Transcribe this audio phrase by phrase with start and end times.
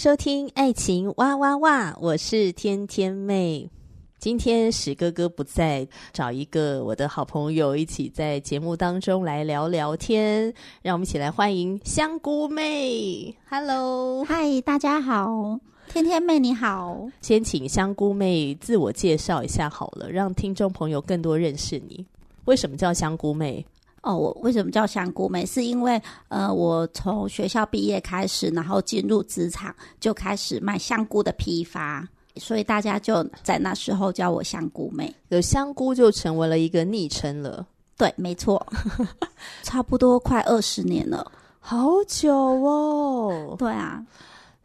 [0.00, 3.68] 收听《爱情哇哇哇》，我是天天妹。
[4.18, 10.54] 今天史哥哥不在，找一个我的好朋友一起在节目当中来聊聊天。
[10.80, 13.36] 让我们一起来欢迎香菇妹。
[13.50, 15.60] Hello，嗨，大家好，
[15.90, 17.06] 天天妹你好。
[17.20, 22.06] 先请香菇妹自我介绍一下好了，让听众朋友更多认识你。
[22.46, 23.66] 为什么叫香菇妹？
[24.02, 25.44] 哦，我为什么叫香菇妹？
[25.44, 32.08] 是因为呃，我从学校毕业开始，然后进入职场，就开始卖香菇的批发。
[32.36, 37.66] 所以大家就在那时候叫我香菇妹，有香菇就成为了一个昵称了。
[37.98, 38.64] 对，没错，
[39.62, 43.56] 差不多快二十年了，好久哦。
[43.58, 44.02] 对啊，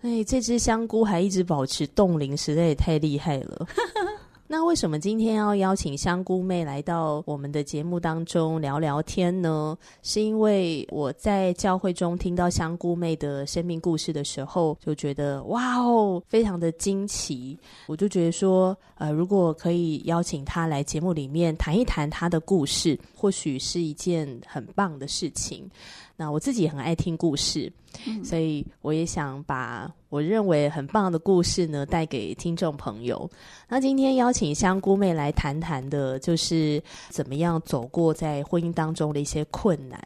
[0.04, 3.68] 哎，这只香菇还一直保持冻龄，实在也太厉害了。
[4.48, 9.76] 那为什么今天要邀请香菇妹来到我们的节目当中聊聊天呢？
[10.04, 17.58] 是因为我在教会中听到香菇妹的生命故事的时候，就觉得哇哦，非常的惊奇。
[17.88, 25.68] 我就觉得说，呃，如果可以邀请她来节目里面谈一谈她的故事，或许是一件很棒的事情。
[26.16, 27.72] 那我自己也很爱听故事，
[28.08, 33.30] 嗯，所以我也想把我认为很棒的故事呢带给听众朋友。
[33.68, 40.00] 那今天邀请香菇妹来谈谈的，就是怎么样走过在婚姻当中的一些困难。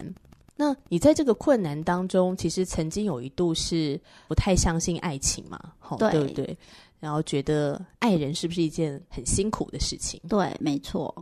[0.56, 3.98] 那你在这个困难当中，其实曾经有一度是
[4.28, 5.58] 不太相信爱情嘛？
[5.82, 6.58] 齁，对，对不对？
[6.99, 10.20] 然后觉得爱人是不是一件很辛苦的事情？
[10.27, 11.14] 对，没错。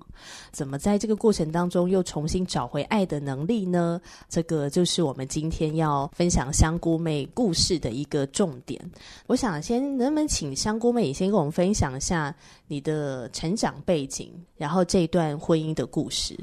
[0.51, 4.01] 怎么在这个过程当中又重新找回爱的能力呢？
[4.27, 8.83] 这个就是我们今天要分享香菇妹故事的一个重点。
[9.27, 12.35] 我想先能不能请香菇妹先跟我们分享一下
[12.67, 16.37] 你的成长背景，然后这段婚姻的故事。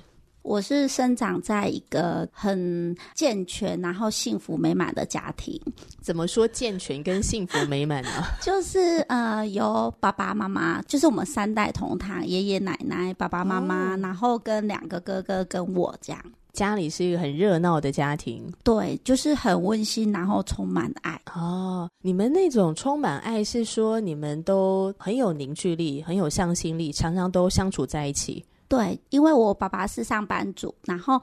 [0.44, 5.59] 我是生长在一个很健全，然后幸福美满的家庭。
[6.03, 8.10] 怎么说健全跟幸福美满呢？
[8.43, 16.22] 就是呃，有爸爸妈妈，就是我们三代同堂，爷爷奶奶、爸爸妈妈，哦、然后跟两个哥哥跟我这样。
[16.53, 21.19] 家里是一个很热闹的家庭，对，就是很温馨，然后充满爱。
[21.34, 28.44] 哦，你们那种充满爱是说你们都很有凝聚力，很有向心力，常常都相处在一起。
[28.69, 31.21] 对，因为我爸爸是上班族，然后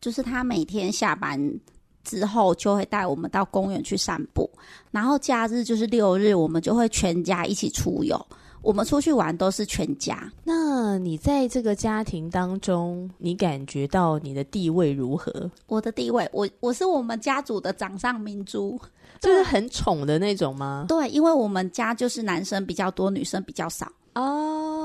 [0.00, 1.38] 就是他每天下班
[2.04, 4.48] 之后就会带我们到公园去散步，
[4.90, 8.20] 然后假日就是六日，我们就会全家一起出游。
[8.62, 10.28] 我们出去玩都是全家。
[10.42, 15.48] 那你在这个家庭当中，你感觉到你的地位如何？
[15.68, 18.76] 我的地位，我我是我们家族的掌上明珠，
[19.22, 20.86] 就是很宠的那种吗？
[20.88, 23.86] 对，因为我们家就是男生比较多，女生比较少。
[24.16, 24.75] 哦，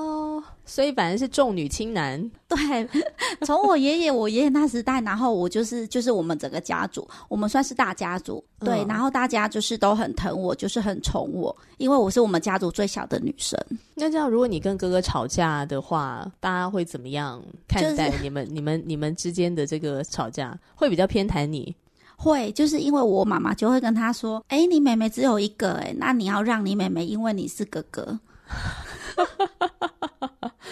[0.66, 2.32] 所以反正是重女轻男。
[2.48, 2.58] 对，
[3.46, 8.44] 从我爷爷、我爷爷那时代，然后我就是就是我们整个家族，我们算是大家族。
[8.60, 13.60] 对，嗯、然后大家就是都很疼我，就是很宠我，因为我是我们家族最小的女生。
[13.96, 20.58] 那这样，如果你跟哥哥吵架的话，大家会怎么样看待你们、就是、你们、你们之间的这个吵架？
[20.76, 21.76] 会比较偏袒你？
[22.16, 28.20] 会，就是因为我妈妈就会跟他说：“哎，你妹妹只有一个，哎，那你要让你妹妹，因为你是哥哥。”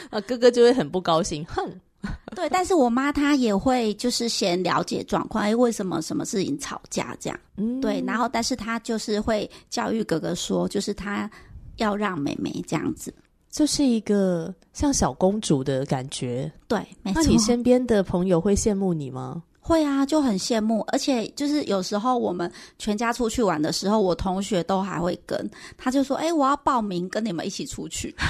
[0.09, 1.69] 啊，哥哥就会很不高兴，哼。
[2.33, 7.37] 对，但是我妈她也会就是先了解状况，哎，为什么什么事情吵架这样？
[7.57, 11.29] 嗯，对，然后但是她就是会教育哥哥说，就是她
[11.75, 13.13] 要让妹妹这样子，
[13.51, 16.49] 就是一个像小公主的感觉。
[16.69, 17.21] 对，没错。
[17.21, 19.43] 那你身边的朋友会羡慕你吗？
[19.59, 28.15] 会啊，就很羡慕，而且就是有时候我们全家出去玩的时候，我同学都还会跟，他就说：“哎，我要报名跟你们一起出去。”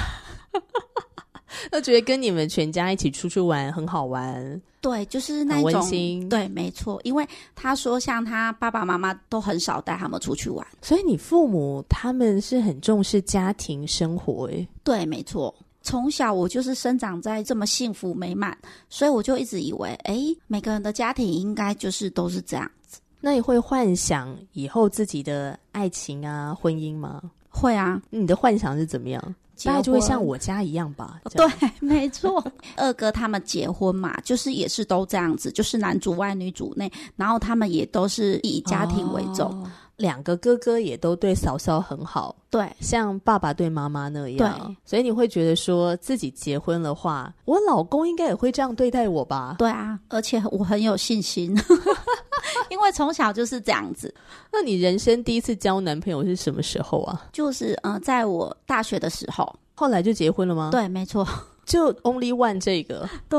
[1.70, 7.00] 他觉得跟你们全家一起出去玩很好玩，对，就是那种对，没错。
[7.04, 15.54] 因为他说，像他爸爸妈妈都很少带他们出去玩，所以你父母他们是很重视家庭生活，诶，对，没错。
[15.82, 18.56] 从小我就是生长在这么幸福美满，
[18.90, 23.00] 所以我就一直以为，哎，每个人的家庭应该就是都是这样子。
[23.18, 27.22] 那你会幻想以后自己的爱情啊、婚姻吗？
[27.48, 28.00] 会啊。
[28.10, 29.34] 你的幻想是怎么样？
[29.64, 31.20] 大概就会像我家一样吧。
[31.32, 31.46] 对，
[31.80, 32.44] 没错。
[32.76, 39.50] 二哥他们结婚嘛，就是也是都这样子，就是男主外女主内，然后他们也都是以家庭为重。
[39.50, 49.56] 哦两个哥哥也都对嫂嫂很好，对，像爸爸对妈妈那样，对，所以你会觉得说自己结婚的话，我老公应该也会这样对待我吧？
[49.58, 51.54] 对啊，而且我很有信心，
[52.70, 54.12] 因为从小就是这样子。
[54.50, 57.26] 那你人生第一次交男朋友是什么时候啊？
[57.30, 60.70] 就是嗯、呃，在我大学的时候，后来就结婚了吗？
[60.72, 61.28] 对，没错，
[61.66, 63.38] 就 only one 这个，对，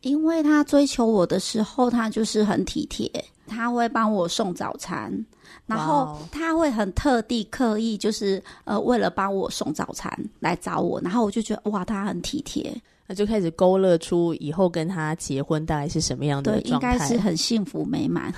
[0.00, 3.10] 因为他追求我的时候，他就是很体贴，
[3.46, 5.26] 他会帮我送早餐。
[5.66, 12.74] 然后他会很特地刻意，就是呃，为了帮我送早餐来找我，然后我就觉得哇，他很体贴，
[13.06, 18.32] 那就开始勾勒出以后跟他结婚大概是什么样的状态，应该是很幸福美满。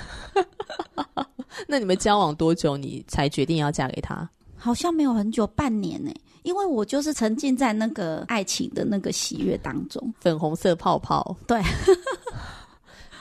[1.66, 4.28] 那你们交往多久，你才决定要嫁给他？
[4.56, 6.10] 好像没有很久，半年呢，
[6.42, 11.62] 因为我就是沉浸在那个爱情的那个喜悦当中，粉红色泡泡，对。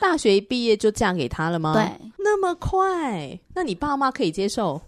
[0.03, 1.73] 大学一毕业就嫁给他了吗？
[1.73, 3.39] 对，那么快？
[3.55, 4.81] 那你爸妈可以接受？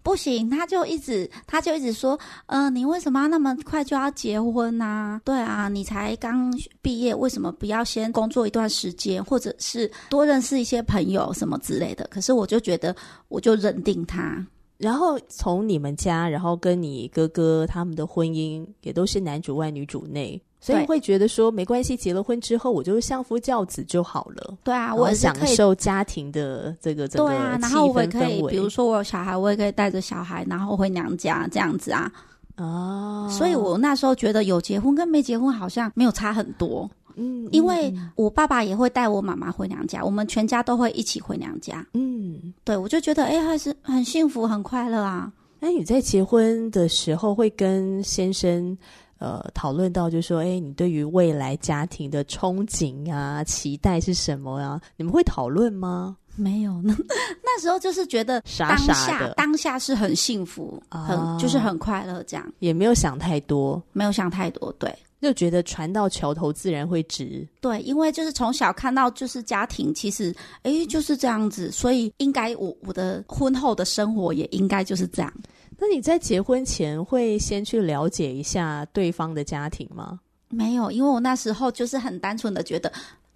[0.00, 5.20] 不行，他就一直，他就一直说，嗯、呃，你为什么要那么快就要结婚啊？
[5.24, 12.06] 对啊，你才刚毕业，为什么不要先工作一段时间，或者是多认识一些朋友什么之类的？
[12.08, 12.94] 可是我就觉得，
[13.26, 14.46] 我就认定他。
[14.78, 20.40] 然后从你们家，然后跟你哥哥他们的婚姻也都是男主外女主内。
[20.60, 24.58] 所以会觉得说没关系，结了婚之后我就是相夫教子就好了。
[24.62, 27.08] 对啊，我享受家庭的这个。
[27.08, 32.12] 对啊，然后我也可以，比如说我有小孩，我也可以带着小孩，然后回娘家这样子啊。
[32.58, 36.88] 哦，所以我那时候觉得有结婚跟没结婚好像没有差很多。
[37.16, 41.84] 嗯，因为我爸爸也会带我妈妈回娘家，我们全家都会一起回娘家。
[41.94, 45.32] 嗯，对，我就觉得哎，还是很幸福很快乐啊。
[45.58, 48.76] 那你在结婚的时候会跟先生？
[49.20, 54.80] 呃，讨论到就是说，哎，你对于未来家庭的憧憬啊、期待是什么啊？
[54.96, 56.16] 你们会讨论吗？
[56.36, 56.96] 没有 呢，
[57.42, 75.30] 那时候就是觉得当下当下是很幸福，啊、很就是很快乐，这样也没有想太多，没有想太多，对，就觉得船到桥头自然会直，对，因为就是从小看到就是家庭，其实哎就是这样子，所以应该我我的婚后的生活也应该就是这样。
[75.80, 80.20] 那你在结婚前会先去了解一下对方的家庭吗？
[80.50, 82.92] 没有，因为我那时候就是很单纯的觉得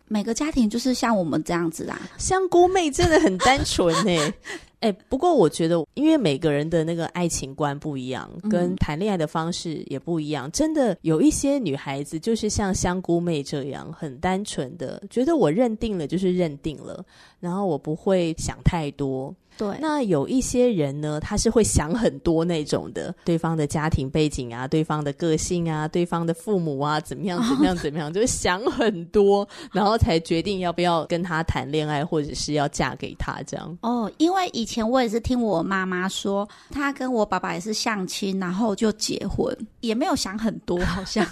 [0.09, 1.99] 每个家庭就是像我们这样子啊。
[2.19, 4.35] 香菇妹真的很单纯哎、欸，
[4.81, 17.03] 哎、欸，不过我觉得因为每个人的那个爱情观不一样，跟谈恋爱的方式也不一样，嗯、真的有一些女孩子就是像香菇妹这样很单纯的，觉得我认定了就是认定了，
[17.41, 19.35] 然后我不会想太多。
[19.57, 33.79] 对，那有一些人呢，他是会想很多那种的，对方的家庭背景啊，对方的个性啊，对方的父母啊，怎么样怎么样怎么样，就是想很多，然后才决定要不要跟他谈恋爱，或者是要嫁给他这样。
[33.83, 41.27] 哦，因为以前我也是听我妈妈说，她跟我爸爸也是相亲，然后就结婚，也没有想很多， 好像，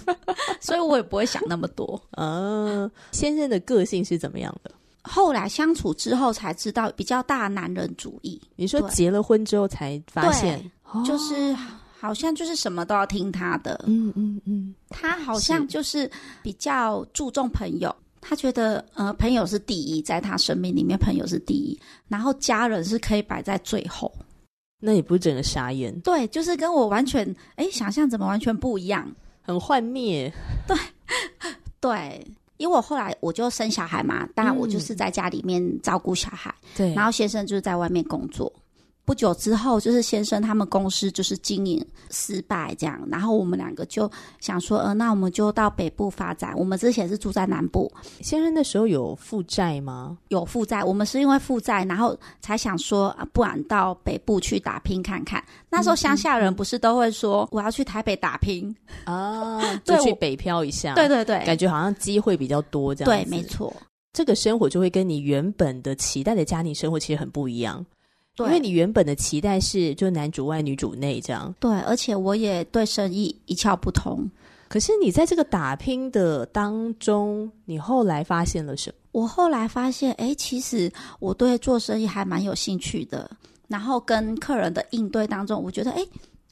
[0.60, 2.00] 所以我也不会想那么多。
[2.12, 4.70] 嗯、呃，先生的个性是怎么样的？
[5.04, 8.40] 后来相处之后才知道比较大男人主义。
[8.56, 10.70] 你说结了婚之后才发现，
[11.04, 11.52] 就是
[11.98, 13.84] 好像就是什么都要听他的。
[13.86, 16.10] 嗯嗯嗯，他好像就是
[16.42, 21.78] 比较注重朋友，他觉得呃朋友是第一，在他生命里面朋友是第一，
[22.08, 24.12] 然后家人是可以摆在最后。
[24.84, 25.96] 那也不是整个傻眼。
[26.00, 29.08] 对，就是跟我完全哎想象怎么完全不一样，
[29.42, 30.32] 很幻灭。
[30.66, 30.76] 对
[31.80, 32.26] 对。
[32.62, 38.52] 因为我后来我就生小孩嘛，当然我就是在家里面照顾小孩，嗯、然后先生就是在外面工作。
[39.04, 46.54] 不久之后，就是先生他们公司就是经营失败这样，然后我们两个就想说，呃，那我们就到北部发展。
[46.56, 47.92] 我们之前是住在南部。
[48.20, 50.16] 先生那时候有负债吗？
[50.28, 55.42] 有负债，我们是因为负债，然后才想说，啊，不然到北部去打拼看看。
[55.68, 60.94] 那时候乡下人不是都会说，我要去台北打拼啊， 就去北漂一下。
[60.94, 63.10] 对对对，感觉好像机会比较多这样。
[63.12, 63.74] 对，没错，
[64.12, 67.84] 这个生活就会跟你原本的期待的家庭生活其实很不一样。
[68.34, 74.28] 对，因为你原本的期待是就男主外女主内这样，对，而且我也对生意一窍不通。
[74.68, 78.96] 可是你在这个打拼的当中，你后来发现了什么？
[79.12, 83.30] 我后来发现，哎，其实我对做生意还蛮有兴趣的。
[83.68, 86.02] 然后跟客人的应对当中，我觉得，哎，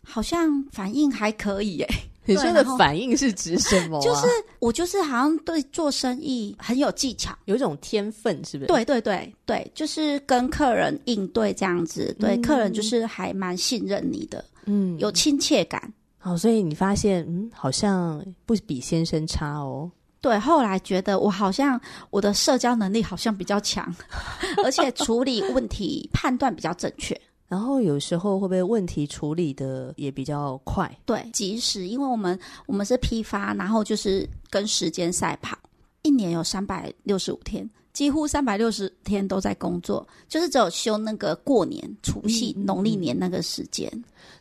[0.03, 1.95] 好像反应还可以，哎。
[2.27, 4.01] 你说的反应是指什么、啊？
[4.05, 4.27] 就是
[4.59, 8.67] 我就是好像对做生意很有技巧，有一种天分，是不是？
[8.69, 15.93] 对对对对，就是跟客人应对这样子，对、嗯、客人就是还蛮信任你的，嗯，有亲切感。
[16.19, 19.91] 好，所以你发现，嗯，好像不比先生差哦。
[20.21, 23.93] 对，后来觉得我好像我的社交能力好像比较强，
[24.63, 27.19] 而且处理问题判断比较正确。
[27.51, 30.89] 然后有时候会不会问题处理的也比较快？
[31.05, 35.59] 对，及时，因为我们我们是批发，然后就是跟时间赛跑，
[36.03, 43.91] 一年有三百六十五天，几乎三百六十天都在工作，就是只有休那个过年、除夕、嗯、农历年那个时间，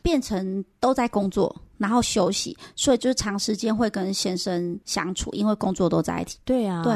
[0.02, 6.38] 变成都在工作，然后休息，所以就是长时间会跟先生相处，因为工作都在一起。
[6.44, 6.94] 对啊，对。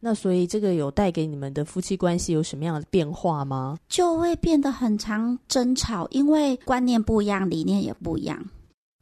[0.00, 3.78] 那所以这个有带给你们的夫妻关系有什么样的变化吗？
[3.88, 8.44] 就会变得很常争吵，因为观念不一样，理念也不一样。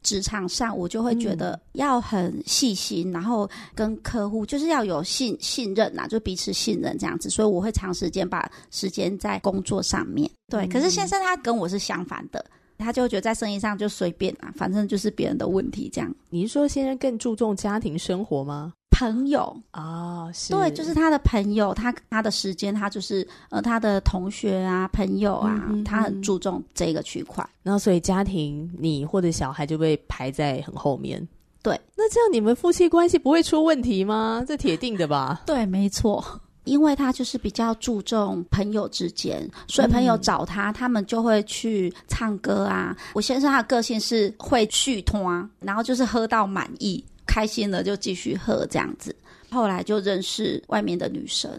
[0.03, 7.27] 职场上我就会觉得要很细心，嗯、然后跟客户就是要有信信任呐、啊，就彼此信任这样子。
[7.27, 10.29] 所以我会长时间把时间在工作上面。
[10.47, 12.45] 对，嗯、可是先生他跟我是相反的，
[12.77, 16.13] 他就觉得在生意上就随便啊，反正就是别人的问题这样。
[16.29, 18.73] 你是说先生更注重家庭生活吗？
[18.97, 27.45] 朋友哦，是对，就是他的朋友，他他的时间，他就是呃，他的同学啊，朋友啊，嗯嗯嗯，他很注重这个区块。
[27.61, 31.27] 然后，所以家庭你或者小孩就被排在很后面。
[31.61, 34.45] 对，那这样你们夫妻关系不会出问题吗？
[34.47, 35.41] 这铁定的吧？
[35.47, 36.23] 对，没错，
[36.63, 42.95] 因为他就是比较注重朋友之间，所以朋友找他，嗯、他们就会去唱歌啊。
[43.13, 47.03] 我先生他的个性是会续摊，然后就是喝到满意。
[47.25, 49.15] 开心了就继续喝这样子，
[49.49, 51.51] 后来就认识外面的女生，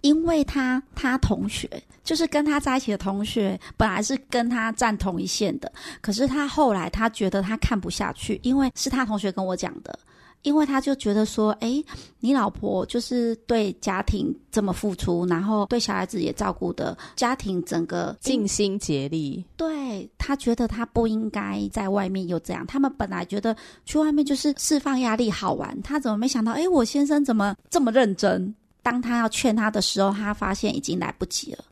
[0.00, 1.68] 因为他他同学
[2.02, 9.98] 就是跟他在一起的同学，本来是跟他站同一线的，可是他后来他觉得他看不下去，因为是他同学跟我讲的。
[10.42, 11.82] 因为他就觉得说，哎，
[12.18, 19.44] 你老婆就是对家庭这么付出，然后对小孩子也照顾的，家庭整个尽心竭力。
[19.56, 22.66] 对，他觉得他不应该在外面又这样。
[22.66, 23.54] 他们本来觉得
[23.84, 26.52] 去外面就是释放压力好玩，他怎么没想到？
[26.52, 28.54] 哎，我先生怎么这么认真？
[28.82, 31.64] 当他要劝他的时候，他发现已经来不及了。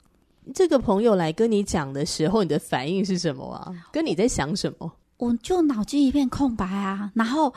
[0.54, 3.72] 这个朋友来跟你讲的时候，你的反应是什么啊？
[3.90, 4.92] 跟你在想什么？
[5.16, 7.50] 我就脑筋一片空白啊，然后。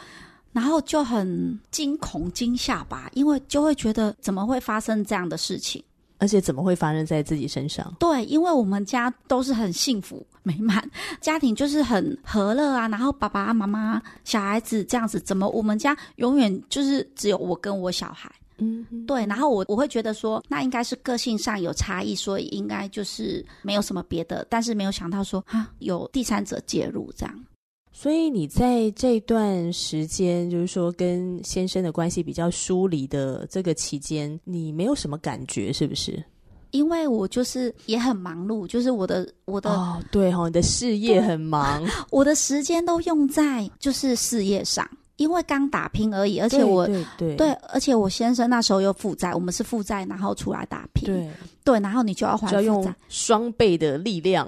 [0.54, 5.84] 然后就很惊恐惊吓吧，因为就会觉得怎么会发生这样的事情，
[6.18, 7.94] 而且怎么会发生在自己身上？
[8.00, 10.84] 对，因为我们家都是很幸福美满，
[11.20, 12.88] 家庭就是很和乐啊。
[12.88, 18.32] 然后爸爸妈妈、小孩子这样子，怎么我们家永远就是只有我跟我小孩？
[18.58, 19.26] 嗯哼，对。
[19.26, 24.46] 然后我我会觉得说，那应该是个性上有差异，所以应该就是没有什么别的。
[24.50, 27.46] 但是没有想到说啊，有第三者介入这样。
[27.94, 36.24] 所以你在这段时间，就是说跟先生的关系比较疏离的这个期间，你没有什么感觉，是不是？
[36.72, 51.30] 因为我就是也很忙碌，就是我的我的哦，对哦，你的事业很忙，我的时间都用在就是事业上，因为刚打拼而已，而且我对对，而且我先生那时候又负债，我们是负债，然后出来打拼，对。
[51.64, 54.48] 对，然后你就要还负债，就要用双倍的力量。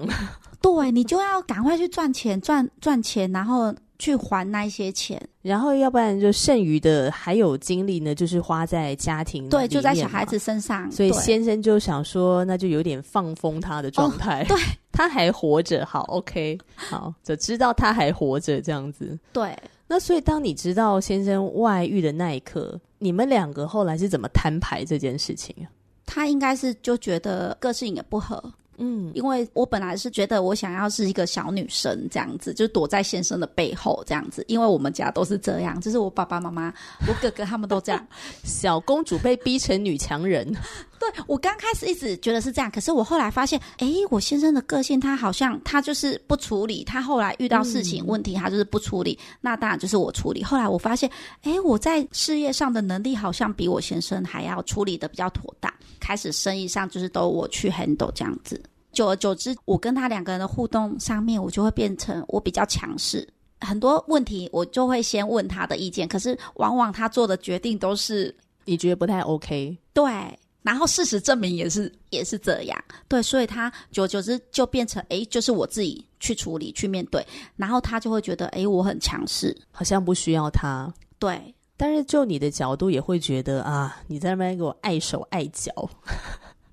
[0.64, 10.90] 对，你就要赶快去赚钱，赚赚钱，然后去还那些钱，然后要不然就剩余的还有精力呢，就是花在家庭，对，就在小孩子身上。
[10.90, 14.42] 所以先生就想说，那就有点放风他的状态。
[14.44, 14.58] 哦，对，
[14.90, 19.18] 他还活着，好，OK，好，就知道他还活着这样子。
[19.34, 19.54] 对，
[19.86, 25.68] 那所以当你知道先生外遇的那一刻，你们两个后来是怎么摊牌这件事情啊？
[26.06, 28.42] 他应该是就觉得个性也不合。
[28.78, 36.72] 嗯，因为我本来是觉得我想要是一个小女生这样子，就躲在先生的背后这样子，因为我们家都是这样，就是我爸爸妈妈、
[37.08, 38.06] 我哥哥他们都这样，
[38.44, 40.54] 小公主被逼成女强人。
[41.12, 50.42] 对，我刚开始一直觉得是这样，可是我后来发现，哎，我先生的个性他好像他就是不处理，他后来遇到事情、嗯、问题他就是不处理，那当然就是我处理。
[50.42, 51.10] 后来我发现，
[51.42, 55.72] 哎，我在事业上的能力好像比我先生还要处理的比较妥当。
[56.00, 63.26] 开始生意上就是都我去 handle 这样子，久而久之，我跟他两个人的互动上面，我就会变成我比较强势，
[63.60, 68.34] 很多问题我就会先问他的意见，可是往往他做的决定都是
[68.66, 81.54] 你觉得不太 OK，对，然后事实证明也是也是这样，对，所以他久而久之就变成哎，就是我自己去处理去面对，然后他就会觉得哎，我很强势，好像不需要他，对。
[81.76, 85.72] 但是就你的角度也会觉得啊，你在那边给我碍手碍脚，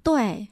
[0.03, 0.47] 对，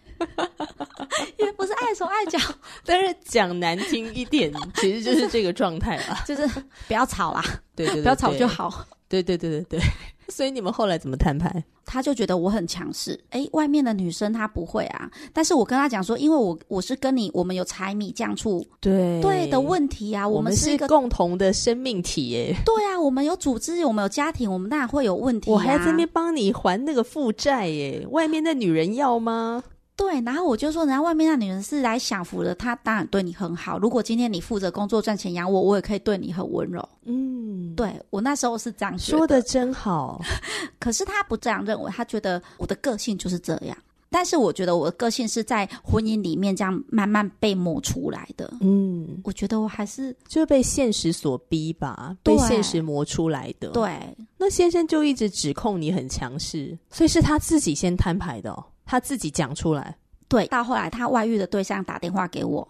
[1.37, 2.39] 也不是碍手碍脚，
[2.83, 6.47] 但是讲难听一点，其实就是这个状态吧， 就是
[6.87, 7.43] 不要吵啦，
[7.75, 8.85] 对对对，对，不要吵就好。
[9.09, 9.79] 对对对对对，
[10.29, 11.63] 所以你们后来怎么摊牌？
[11.91, 15.09] 他就觉得我很强势，哎，外面的女生她不会啊。
[15.33, 22.55] 但是我跟他讲说，因为我我是跟你，我们有柴米酱醋对对的问题啊，我们是一个共同的生命体耶。
[22.63, 25.53] 对啊，我们有组织，我们有家庭，我们当然会有问题啊。
[25.53, 29.63] 我还在这边帮你还那个负债耶，外面的女人要吗？
[29.99, 33.77] 对，然后我就说，人家外面那女人是来享福的，她当然对你很好。
[33.77, 36.87] 如果今天你负责工作赚钱养我，我也可以对你很温柔。
[37.03, 40.21] 嗯，对，我那时候是这样说的，真好。
[40.79, 43.77] 可是他不这样认为，他觉得我的个性就是这样。
[44.11, 48.51] 但是我觉得我的个性是在婚姻里面这样慢慢被磨出来的。
[48.61, 53.69] 嗯，我觉得我还是就是被现实所逼吧，被现实磨出来的。
[53.69, 53.99] 对，
[54.37, 58.63] 那先生就一直指控你很强势，所以是他自己先摊牌的哦。
[58.89, 59.95] 他自己讲出来，
[60.27, 62.67] 对，到后来他外遇的对象打电话给我，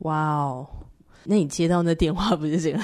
[0.00, 0.66] 哇哦，
[1.24, 2.78] 那你接到那电话不是这个？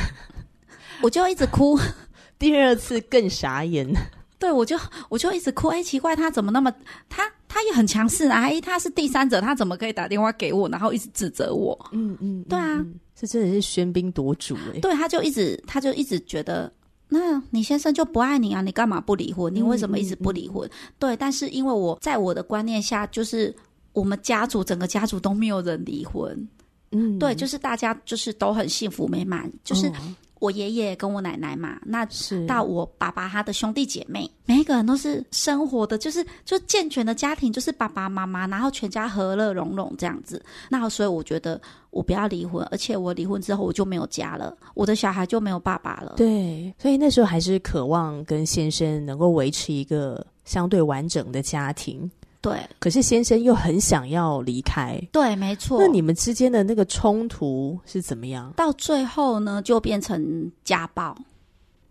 [1.02, 1.78] 我就一直哭，
[2.38, 3.86] 第二次更傻眼，
[4.40, 4.74] 对，我就
[5.10, 6.72] 我就一直哭，哎，奇怪，他怎么那么
[7.10, 8.40] 他他也很强势啊？
[8.40, 11.78] 哎，他是第三者，他怎么可以打电话给我，然后一直指责我？
[11.92, 12.82] 嗯嗯，对啊，
[13.14, 16.72] 这真的是喧宾夺主哎，对，他就一直他就一直觉得。
[17.08, 18.60] 那你先生就不爱你啊？
[18.60, 19.54] 你干嘛不离婚？
[19.54, 20.66] 你为什么一直不离婚？
[20.66, 23.54] 嗯嗯嗯、对，但是因为我在我的观念下，就是
[23.92, 26.48] 我们家族整个家族都没有人离婚，
[26.92, 29.90] 嗯，对，就是大家就是都很幸福美满，就是。
[30.38, 40.40] 嗯我爷爷跟我奶奶嘛，那是到我爸爸他的兄弟姐妹，每一个人都是生活的，就是就健全的家庭，就是爸爸妈妈，然后全家和乐融融这样子。
[40.70, 46.14] 那所以我觉得我不要离婚，而且我离婚之后我就没有家了，我的小孩就没有爸爸了。
[46.16, 52.08] 对，所以那时候还是渴望跟先生能够维持一个相对完整的家庭。
[52.40, 55.00] 对，可是先生又很想要离开。
[55.12, 55.80] 对，没错。
[55.80, 58.52] 那你们之间的那个冲突是怎么样？
[58.56, 61.16] 到最后呢，就变成家暴。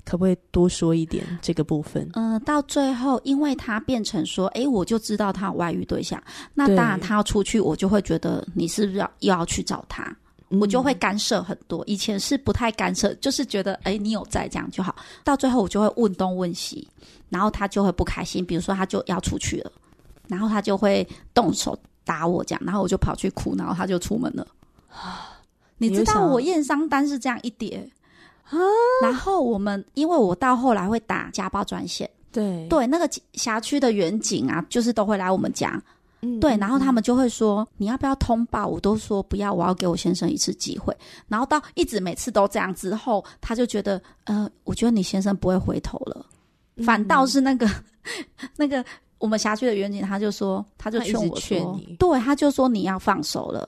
[0.06, 2.10] 可不可以多说一点这个部分？
[2.14, 6.24] 嗯、呃，到最后，因为他变成说，哎，我就知道他有外遇对象，
[6.54, 10.04] 那当然他要出去，我就会觉得你是不是要又要去找他？
[10.50, 11.84] 嗯、我就会干涉很多。
[11.88, 14.96] 以前是不太干涉，就是觉得，哎，你有在这样就好。
[15.26, 16.88] 到最后，我就会问东问西，
[17.28, 18.46] 然后他就会不开心。
[18.46, 19.72] 比如说，他就要出去了。
[20.28, 24.48] 然后他就会动手打我，这样，然后我就跑去哭，然后他就出门了。
[25.78, 27.88] 你知道我验伤单是这样一叠
[28.46, 28.58] 啊？
[29.04, 35.80] 然后我们因为我到后来会打家暴专线，对对，那个辖区的员警啊，就是都会来我们家，
[36.22, 38.66] 嗯，对，然后他们就会说你要不要通报？
[38.66, 40.96] 我都说不要，我要给我先生一次机会。
[41.28, 46.26] 然后到一直每次都这样之后，他就觉得呃，我觉得你先生不会回头了，
[46.84, 48.84] 反倒是那个、嗯、 那个。
[49.20, 53.68] 我们辖区的远景他就说，他就劝我劝你，对，他就说你要放手了。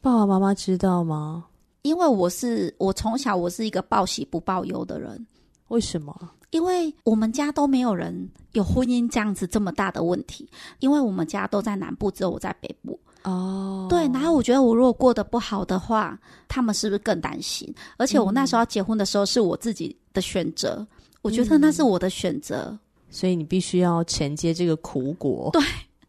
[0.00, 1.44] 爸爸妈妈知道吗？
[1.82, 5.26] 因为我是我从小我是一个报喜不报忧的人。
[5.68, 6.14] 为什么？
[6.50, 10.48] 因为我们家都没有人有婚姻这样子这么大的问题，
[10.80, 12.98] 因为我们家都在南部，只有我在北部。
[13.22, 16.18] 哦，对，然后我觉得我如果过得不好的话，
[16.48, 17.72] 他们是不是更担心？
[17.96, 20.86] 而且我那时候要结婚的时候是我自己的选择，嗯、
[21.22, 22.76] 我觉得那是我的选择。
[23.12, 25.50] 所以你必须要承接这个苦果。
[25.52, 25.62] 对，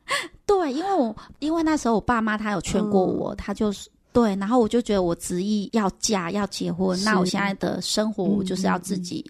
[0.48, 9.24] 对，因为我因为那时候我爸妈他有劝过我，嗯、他就是对，然后我就觉得我执意要嫁要结婚，那我现在的生活我就是要自己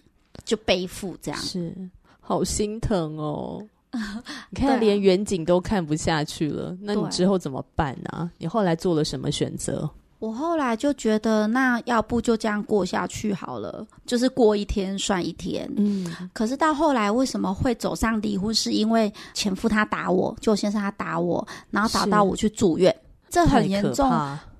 [0.44, 1.74] 就背负这样，是
[2.20, 3.62] 好心疼哦。
[4.50, 8.30] 你看，连远景都看不下去了，那你之后怎么办呢、啊？
[8.38, 9.88] 你后来做了什么选择？
[10.24, 15.70] 我后来就觉得，那要不就这样过下去好了，就是过一天算一天。
[15.76, 18.54] 嗯，可是到后来为什么会走上离婚？
[18.54, 22.90] 是因为前夫他打我，就先生他打我，然后打到我去住院，
[23.26, 24.10] 是这很严重。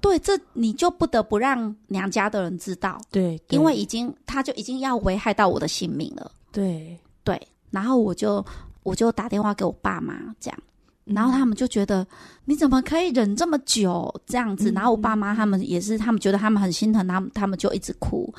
[0.03, 3.00] 对，这你就不得不让娘家的人知道。
[3.11, 6.31] 对，因为已经他就已经要危害到我的性命了。
[6.53, 8.44] 对对，然后我就
[8.83, 10.59] 我就打电话给我爸妈，这样。
[11.05, 12.07] 然后他们就觉得
[12.45, 14.71] 你怎么可以忍这么久这样子？
[14.73, 18.33] 然后我爸妈他们也是，他们觉得他们很心疼他们，他们就一直哭。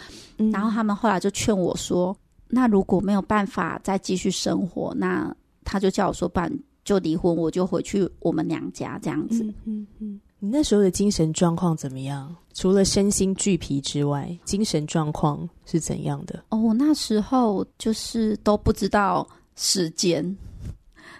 [0.51, 2.15] 然后他们后来就劝我说
[2.49, 6.51] ：“那如果没有办法再继续生活，那他就叫我说办
[6.83, 10.21] 就离婚，我就回去我们娘家这样子。”嗯嗯嗯。
[10.39, 12.35] 你那时候的精神状况怎么样？
[12.53, 16.43] 除了身心俱疲之外，精神状况是怎样的？
[16.49, 20.35] 哦，我那时候就是都不知道时间。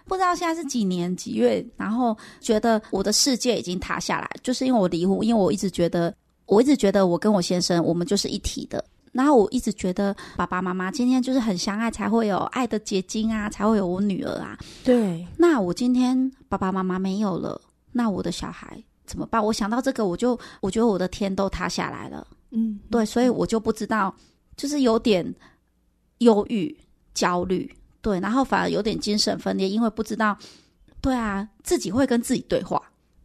[0.06, 6.14] 不知道现在是几年几月，然后觉得我的世界已经塌下来，就是因为我离婚，因为我一直觉得，
[6.46, 14.58] 我一直觉得我跟我先生我们就是一体的，然后我一直觉得爸爸妈妈今天就是很相爱，才会有爱的结晶啊，才会有我女儿啊。
[14.84, 17.60] 对，那我今天爸爸妈妈没有了，
[17.92, 19.44] 那我的小孩怎么办？
[19.44, 22.28] 我想到这个，我就我觉得我的天都塌下来了。
[22.52, 24.14] 嗯，对，所以我就不知道，
[24.56, 25.34] 就是有点
[26.20, 26.78] 忧郁、
[27.14, 27.70] 焦虑，
[28.06, 30.38] 对，然后反而有点精神分裂，因为不知道，
[31.02, 32.80] 对啊，自己会跟自己对话，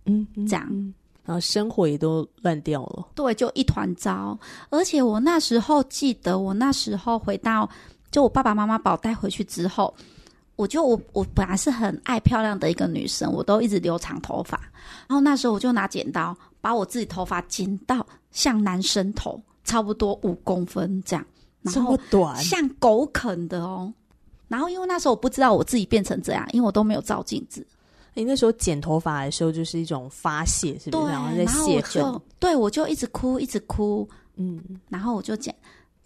[0.06, 4.38] 嗯，嗯这样，然后生活也都乱掉了，对，就一团糟。
[4.70, 7.68] 而且我那时候记得，我那时候回到，
[8.10, 9.94] 就我爸爸妈妈把我带回去之后，
[10.56, 14.58] 我就我我本来是很爱漂亮的一个女生，我都一直留长头发，
[15.06, 18.06] 然后那时候我就拿剪刀把我自己头发剪到。
[18.30, 21.26] 像男生头差不多五公分这样，
[21.60, 23.92] 然后短，像狗啃的哦。
[24.50, 27.64] 然后因为那时候我不知道我自己变成这样，因为我都没有照镜子。
[28.14, 31.12] 你那时候剪头发的时候就是一种发泄，是不是？
[31.12, 32.20] 然后在泄愤。
[32.40, 34.06] 对，我就一直哭，一直哭。
[34.34, 35.54] 嗯，然后我就剪。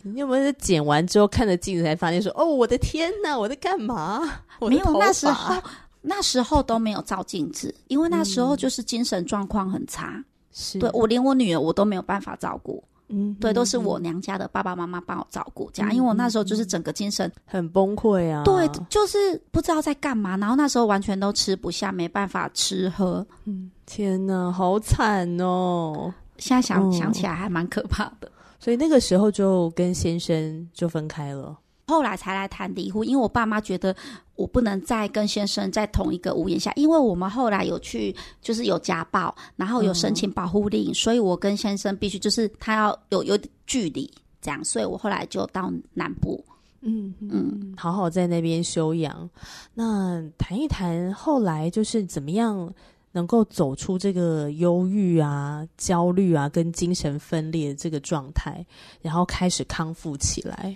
[0.02, 4.20] 你有没有剪完之后看着镜子才发现说：“哦，我的天哪，我在干嘛？”
[4.60, 5.56] 没有，那时候
[6.02, 10.22] 那时候都没有照镜子，因为那时候就是精神状况很差。
[10.52, 19.16] 是对，我连我女儿我都没有办法照顾，嗯，对，都是我娘家的爸爸妈妈帮我照顾，这样，因为我那时候就是整个精神很崩溃啊，对，就是
[19.50, 26.12] 不知道在干嘛，然后那时候完全都吃不下，没办法吃喝，嗯，天哪，好惨哦！
[26.38, 31.56] 现在想想起来还蛮可怕的，所以那个时候就跟先生就分开了。
[31.86, 33.94] 后来才来谈离婚，因为我爸妈觉得
[34.36, 46.44] 我不能再跟先生在同一个屋檐下，因为我们后来有去，就是有家暴，然后有申请保护令，所以我跟先生必须就是他要有有距离，这样，所以我后来就到南部，
[46.80, 49.30] 嗯嗯，好好在那边休养。
[49.72, 52.72] 那谈一谈后来就是怎么样
[53.12, 58.66] 能够走出这个忧郁啊、焦虑啊跟精神分裂这个状态，
[59.00, 60.74] 然后开始康复起来。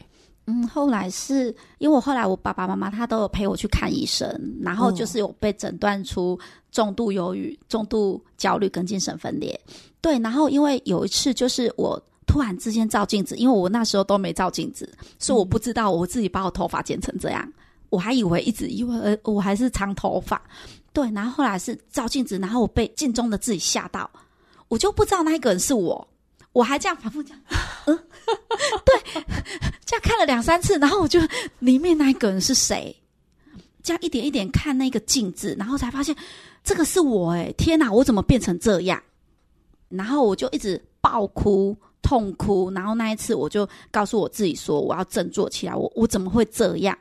[0.50, 4.26] 嗯，后来是因为我后来我爸爸妈妈他都有陪我去看医生，
[4.62, 6.40] 然后就是有被诊断出
[6.72, 9.61] 重度忧郁、重度焦虑跟精神分裂。
[10.00, 17.46] 对，然后因为有一次就是我突然之间照镜子，因为我那时候都没照镜子，所以我不知道我自己把我头发剪成这样，
[17.90, 20.40] 我还以为一直以为呃我还是长头发。
[20.94, 24.11] 对，然后后来是照镜子，然后我被镜中的自己吓到，
[24.68, 26.08] 我就不知道那一个人是我。
[26.54, 27.38] 我还这样反复讲，
[27.84, 27.96] 嗯，
[28.84, 29.22] 对，
[29.88, 31.18] 这样看了两三次，然后我就
[31.61, 32.94] 里面那一个人是谁？
[33.83, 36.14] 这样一点一点看那个镜子，然后才发现
[36.62, 39.03] 这个是我诶，天哪，我怎么变成这样？
[39.88, 46.96] 然后我就一直爆哭、痛哭，然后那一次我就告诉我自己说，我要振作起来，我我怎么会这样？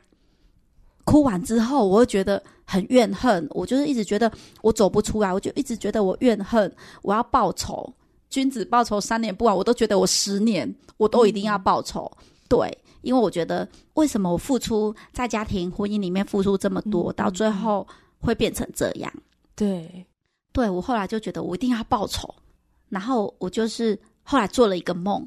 [1.04, 7.92] 哭完之后，我会觉得很怨恨，我就是一直觉得我走不出来，我就一直觉得我怨恨，我要报仇。
[8.30, 12.10] 君子报仇三年不晚，我都觉得我十年我都一定要报仇。
[12.48, 17.86] 对，因为我觉得为什么我付出在家庭婚姻里面付出这么多，嗯、到最后
[18.18, 19.12] 会变成这样？
[19.54, 20.06] 对，
[20.52, 22.34] 对我后来就觉得我一定要报仇，
[22.88, 25.26] 然后我就是后来做了一个梦，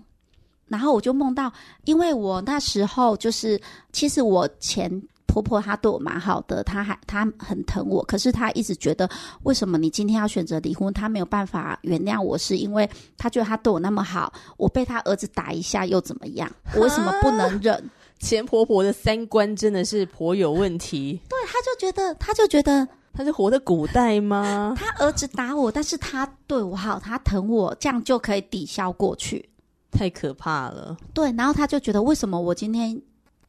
[0.67, 1.51] 然后我就梦到，
[1.85, 5.01] 因为我那时候就是其实我前。
[5.31, 9.09] 婆婆她对我蛮好的，她还她很疼我，可是她一直觉得
[9.43, 10.93] 为什么你今天要选择离婚？
[10.93, 16.51] 她没有办法原谅我，是因为她觉得她对我那么好，我被她儿子打一下又怎么样？
[16.75, 17.89] 我为什么不能忍？
[18.19, 21.19] 前婆婆的三观真的是颇有问题。
[21.29, 24.75] 对，她就觉得，她就觉得她是活在古代吗？
[24.77, 29.49] 她儿子打我，但是她对我好，她疼我，这样就可以抵消过去。
[29.91, 30.97] 太可怕了。
[31.13, 33.01] 对，然后她就觉得为什么我今天。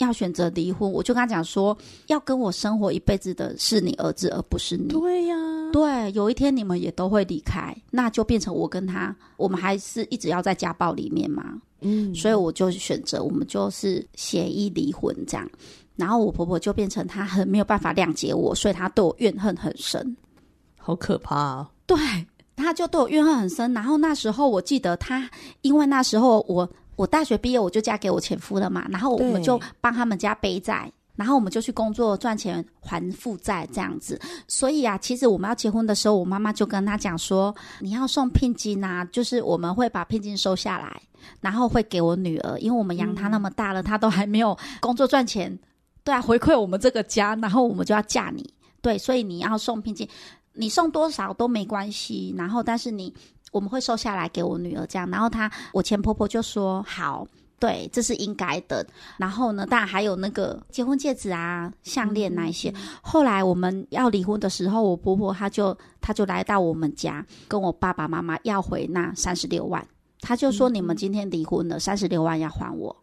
[0.03, 1.77] 要选择离婚，我就跟他讲说，
[2.09, 4.89] 要跟我生活一辈子的是你儿子，而不是你。
[4.89, 5.37] 对呀，
[5.73, 11.61] 对，有一天你们也都会离开，那就变成我跟他，我们还是一直要在家暴里面嘛。
[11.81, 15.49] 嗯，所以我就选择，我们就是协议离婚这样。
[15.97, 20.17] 然后我婆婆就变成她很没有办法谅解我，所以她对我怨恨很深，
[20.77, 21.71] 好可怕啊！
[21.87, 21.97] 对，
[22.57, 23.73] 她就对我怨恨很深。
[23.73, 25.29] 然后那时候我记得她，
[25.63, 26.69] 因为那时候我。
[26.97, 34.21] 我大学毕业，我就嫁给我前夫了嘛，然后我们就帮他们家背债，然后我们就去工作赚钱还负债这样子。
[34.47, 41.03] 所以啊，其实我们要结婚的时候，我妈妈就跟他讲说，你要送聘金啊，就是我们会把聘金收下来，
[41.41, 45.59] 然后会给我女儿，因为我们养她那么大了，她都还没有工作赚钱，
[46.05, 50.07] 对啊，回馈我们这个家，然后我们就要嫁你，对，所以你要送聘金，
[50.53, 53.13] 你送多少都没关系，然后但是你。
[53.53, 57.25] 我们会收下来给我女儿这样，然后她我前婆婆就说好，
[57.61, 58.85] 对，这是应该的。
[59.17, 62.75] 然后呢，当然还有那个结婚戒指啊、项链那一些。
[63.01, 69.87] 后来我们要离婚的时候，我婆婆她就她就来到我们家，跟我爸爸妈妈要回那三十六万。
[70.21, 72.97] 她就说：“你们今天离婚了，三十六万要还我。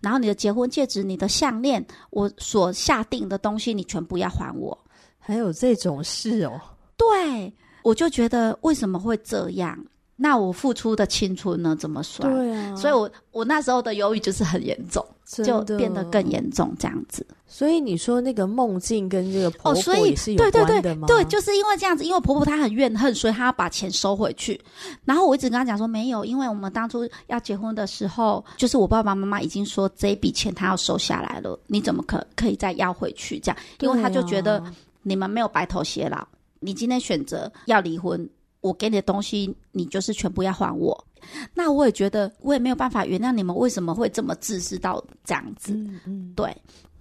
[0.00, 4.76] 然后你的结婚戒指、你的项链，我所下定的东西，你全部要还我。”
[5.18, 6.60] 还有这种事哦？
[6.96, 7.52] 对。
[7.88, 9.78] 我就觉得为什么会这样？
[10.20, 11.74] 那我付出的青春呢？
[11.74, 12.30] 怎么算？
[12.30, 17.24] 对啊，所以我我那时候的忧郁就是很严重，就变得更严重这样子。
[17.46, 21.06] 所以你说那个梦境跟这个婆婆也是有关的吗？
[21.06, 24.60] 哦，所以对对对对，就是因为这样子，因为婆婆她很怨恨，所以她要把钱收回去。
[25.04, 33.38] 然后我一直跟她讲说没有，因为我们当初要结婚的时候，就是我爸爸妈妈已经说这一笔钱他要收下来了，你怎么可可以再要回去？
[33.38, 34.60] 这样，因为他就觉得
[35.04, 36.26] 你们没有白头偕老，
[36.60, 38.28] 你今天选择要离婚。
[38.60, 41.06] 我给你的东西，你就是全部要还我。
[41.54, 45.72] 那我也觉得，我也没有办法原谅你们为什么会这么自私到这样子。
[45.74, 46.54] 嗯嗯，对。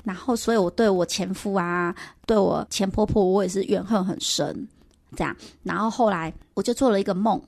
[0.04, 1.94] 然后，所以我对我前夫啊，
[2.28, 4.68] 对我前婆婆，我也是怨恨很深。
[5.16, 7.42] 这样，然后后来我就做了一个梦，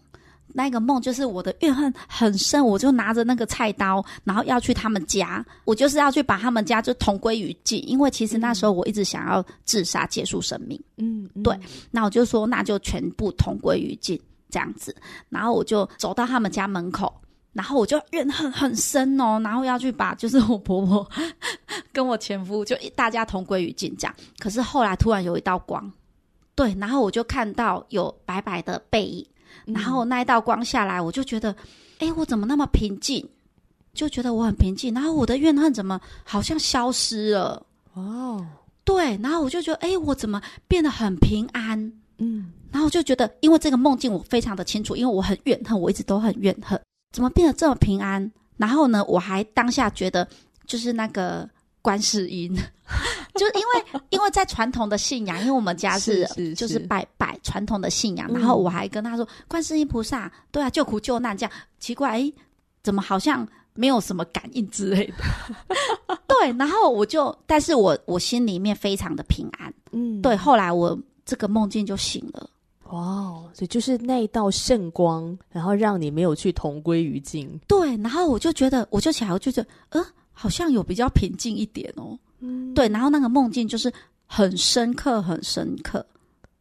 [0.54, 7.88] 那个梦就是我的怨恨很深，我就拿着那个菜刀，然后要去他们家，我就是要去把他们家就同归于尽。
[7.88, 10.82] 因为其实那时候我一直想要自杀结束生命。
[10.98, 11.58] 嗯，对。
[11.92, 14.96] 那我就说，那就全部同归于尽这样子。
[15.30, 17.14] 然后我就走到他们家门口，
[17.54, 21.08] 然后我就怨恨很深哦，然后要去把就是我婆婆
[21.94, 24.16] 跟我前夫就大家同归于尽这样。
[24.40, 25.92] 可是后来突然有一道光，
[26.56, 29.26] 对，然后我就看到有白白的背影。
[29.66, 31.56] 然后那一道光下来，我就觉得，
[32.00, 33.28] 哎，我怎么那么平静？
[33.94, 34.94] 就觉得我很平静。
[34.94, 37.66] 然后我的怨恨怎么好像消失了？
[37.94, 38.46] 哦，
[38.84, 39.18] 对。
[39.22, 41.80] 然后我就觉得，哎，我怎么变得很平安？
[42.18, 42.52] 嗯。
[42.72, 46.80] 然后我就觉得，因为这个梦境我非常的清楚，因为我很怨恨，我一直都很怨恨，
[47.12, 48.32] 怎么变得这么平安？
[48.58, 50.28] 然后呢，我还当下觉得，
[50.66, 51.50] 就是那个。
[51.82, 52.54] 观世音，
[53.36, 62.34] 就因为 因为在传统的信仰，因为我们家是，就是拜拜传统的信仰，然后我还跟他说，观世音菩萨，对啊，救苦救难这样，奇怪，哎，
[62.84, 66.18] 怎么好像没有什么感应之类的？
[66.28, 72.50] 对，然后我就，但是我我心里面非常的平安，嗯，对，后来我这个梦境就醒了，
[72.90, 80.06] 哇，所以就是那一道圣光，然后让你没有去同归于尽，对，然后我就觉得，我就起来，我就觉得，呃。
[80.42, 83.92] 好像有比较平静一点哦，嗯，对，然后那个梦境就是
[84.26, 86.06] 很深刻，很深刻，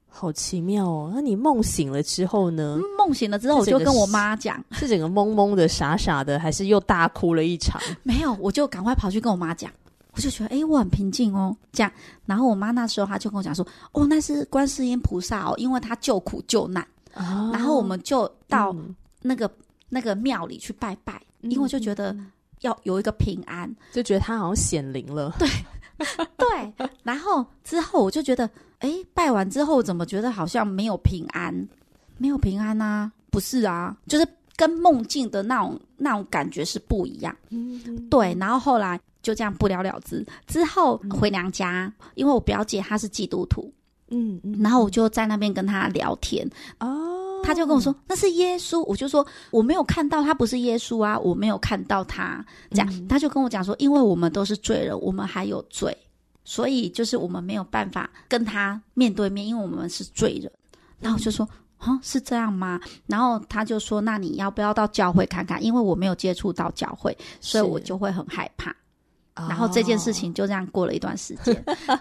[0.08, 1.12] 好奇妙哦。
[1.14, 2.76] 那你梦醒了之后呢？
[2.98, 7.80] 梦醒了之后，我就跟我妈讲，是整个懵懵的、傻傻的，还是又大哭了一场？
[8.02, 9.70] 没有，我就赶快跑去跟我妈讲，
[10.10, 11.92] 我就觉得哎，我很平静哦，这样。
[12.26, 16.82] 然后我妈那时候她就跟我讲说，哦，那是观世音菩萨哦，因为他救苦救难。
[17.14, 18.74] 哦，然后我们就到
[19.22, 19.52] 那个、嗯、
[19.88, 22.16] 那个庙里去拜拜，因为就觉得。
[22.60, 25.34] 要有一个平安，就觉得他好像显灵了。
[25.38, 25.48] 对，
[26.36, 26.88] 对。
[27.02, 31.68] 然后之后我就觉得，哎，拜完之后怎么觉得好像没有平安？
[32.16, 33.10] 没有平安啊？
[33.30, 37.34] 不是啊，就是跟梦境的那种那种感觉是不一样。
[37.50, 38.36] 嗯，对。
[38.40, 40.26] 然后后来就这样不了了之。
[40.46, 43.72] 之后回娘家，嗯、因为我表姐她是基督徒，
[44.10, 46.48] 嗯嗯，然后我就在那边跟她聊天。
[46.80, 47.07] 哦。
[47.42, 52.88] 他就跟我说那是耶稣，我就说我没有看到他不是耶稣啊，我没有看到他这样。
[52.92, 55.96] 嗯、他就跟我讲说，因为我们都是罪人，我们还有罪，
[56.44, 60.50] 所以就是我们没有办法跟他面对面，因为我们是罪人。
[61.00, 61.48] 然后我就说
[61.78, 62.80] 啊，是这样吗？
[63.06, 65.62] 然后他就说，那你要不要到教会看看？
[65.62, 68.74] 因为我没有接触到教会，所以我就会很害怕。
[69.48, 71.54] 然后这件事情就这样过了一段时间，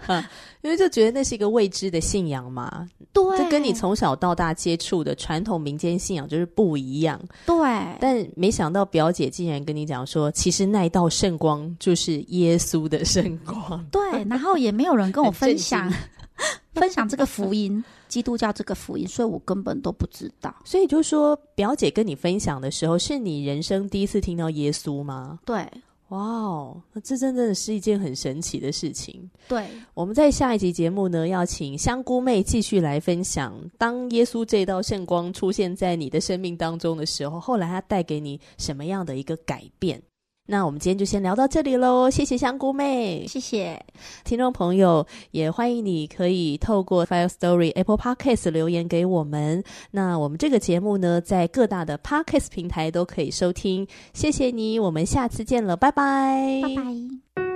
[0.06, 0.24] 哦、
[0.62, 7.56] 因为就觉得那是一个未知的信仰嘛，对，这跟你从小到大接触的传统民间信仰就是不一样，对。
[8.00, 14.00] 但没想到表姐竟然跟你讲说，其实那一道圣光就是耶稣的圣光，对。
[14.24, 15.92] 然后也没有人跟我分享
[16.74, 20.54] 分享这个福音，基督教这个福音，所以我根本都不知道。
[20.64, 25.38] 所以就说表姐跟你分享的时候，是你人生第一次听到耶稣吗？
[25.44, 25.66] 对。
[26.08, 29.28] 哇哦，那这真的是一件很神奇的事情。
[29.46, 40.02] 对，我们在下一集节目呢，要请香菇妹继续来分享，当耶稣这道圣光出现在你的生命当中的时候，后来它带给你什么样的一个改变？
[40.50, 43.84] 那我们今天就先聊到这里喽，谢谢香菇妹，谢谢
[44.24, 49.62] 听众朋友，也欢迎你可以透过 Firstory Apple Podcast 留言给我们。
[49.90, 57.47] 那我们这个节目呢，在各大的 Podcast 平台都可以收听，谢谢你，我们下次见了，拜拜，拜拜。